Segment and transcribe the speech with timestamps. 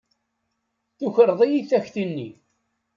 [0.97, 2.29] Tukreḍ-iyi takti-nni.